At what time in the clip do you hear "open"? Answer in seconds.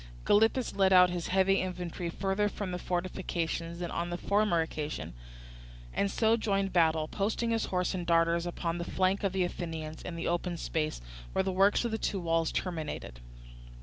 10.27-10.57